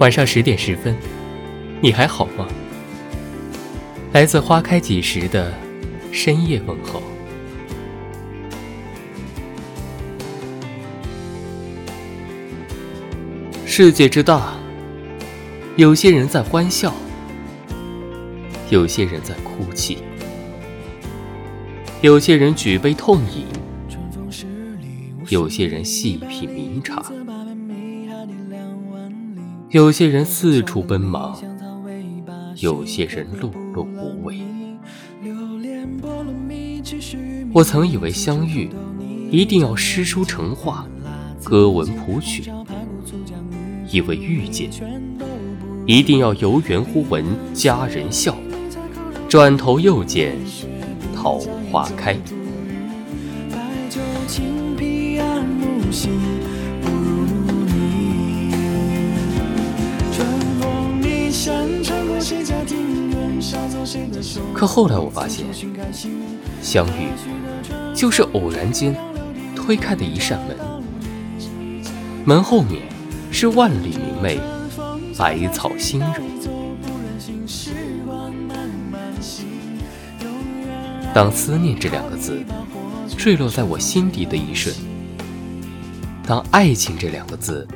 [0.00, 0.94] 晚上十点十分，
[1.80, 2.46] 你还好吗？
[4.12, 5.54] 来自花开几时的
[6.10, 7.00] 深夜问候。
[13.64, 14.54] 世界之大，
[15.76, 16.92] 有些人在欢笑，
[18.70, 19.98] 有些人在哭泣，
[22.02, 23.46] 有些人举杯痛饮，
[25.28, 27.43] 有些人细品茗茶。
[29.74, 31.36] 有些人四处奔忙，
[32.60, 34.40] 有些人碌碌无为。
[37.52, 38.70] 我曾以为相遇
[39.32, 40.86] 一定要诗书成画，
[41.42, 42.44] 歌文谱曲；
[43.90, 44.70] 以为遇见
[45.86, 48.36] 一定要游园忽闻，佳人笑。
[49.28, 50.36] 转头又见
[51.16, 51.40] 桃
[51.72, 52.16] 花开。
[64.54, 65.46] 可后来我发现，
[66.62, 67.08] 相遇
[67.94, 68.96] 就是偶然间
[69.54, 70.56] 推开的一扇门，
[72.24, 72.82] 门后面
[73.30, 74.38] 是万里明媚，
[75.18, 76.14] 百草新荣。
[81.12, 82.42] 当思念这两个字
[83.16, 84.74] 坠落在我心底的一瞬，
[86.26, 87.66] 当爱情这两个字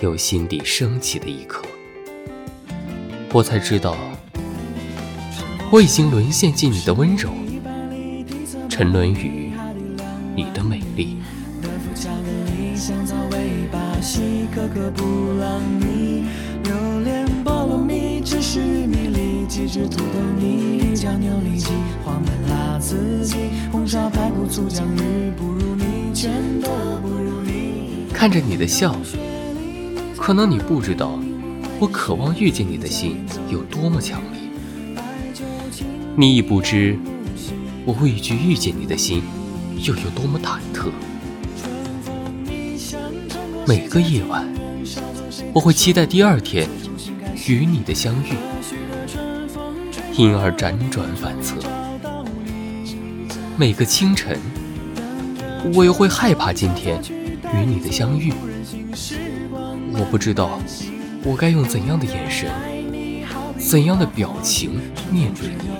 [0.00, 1.62] 由心底升起的一刻。
[3.30, 3.94] 我才知道，
[5.70, 7.30] 我已经沦陷进你的温柔，
[8.70, 9.52] 沉沦于
[10.34, 11.18] 你的美丽。
[28.14, 28.96] 看着你的笑，
[30.16, 31.12] 可能你不知道。
[31.80, 34.40] 我渴望遇见你的心有多么强烈，
[36.16, 36.98] 你已不知
[37.84, 39.22] 我畏惧遇见你的心
[39.80, 40.90] 又有多么忐忑。
[43.64, 44.44] 每个夜晚，
[45.52, 46.68] 我会期待第二天
[47.46, 48.34] 与你的相遇，
[50.16, 51.54] 因而辗转反侧。
[53.56, 54.36] 每个清晨，
[55.74, 57.00] 我又会害怕今天
[57.54, 58.32] 与你的相遇。
[59.92, 60.60] 我不知道。
[61.24, 62.50] 我该用怎样的眼神，
[63.58, 64.80] 怎样的表情
[65.12, 65.78] 面对你？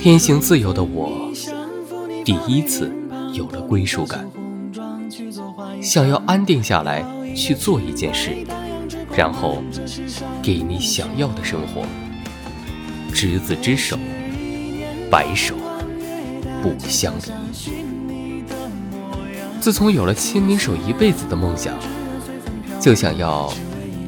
[0.00, 1.30] 天行自由的我，
[2.24, 2.90] 第一次
[3.34, 4.26] 有了归属感。
[5.80, 8.36] 想要安定下来去做一件事，
[9.16, 9.62] 然后
[10.42, 11.86] 给你想要的生活。
[13.12, 13.98] 执子之手，
[15.10, 15.54] 白首
[16.62, 18.44] 不相离。
[19.60, 21.74] 自从有了牵你手一辈子的梦想，
[22.80, 23.52] 就想要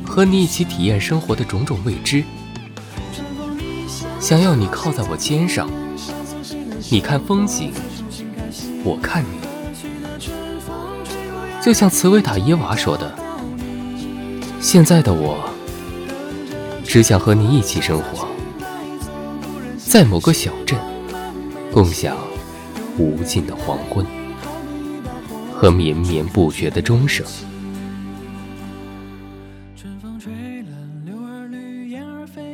[0.04, 2.22] 和你一起体验生活的种种未知。
[4.20, 5.68] 想要你靠在我肩上，
[6.90, 7.72] 你看风景，
[8.84, 9.39] 我看你。
[11.62, 13.14] 就像茨维塔耶娃说的
[14.60, 15.50] ：“现在的我，
[16.84, 18.26] 只想和你一起生活，
[19.76, 20.78] 在某个小镇，
[21.70, 22.16] 共享
[22.96, 24.06] 无尽的黄昏
[25.52, 27.26] 和绵绵不绝的钟声。”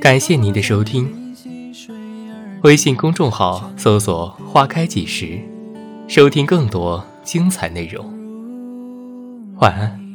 [0.01, 1.35] 感谢您的收听，
[2.63, 5.39] 微信公众号搜索“花开几时”，
[6.09, 8.16] 收听更多精彩内容。
[9.59, 10.06] 晚安。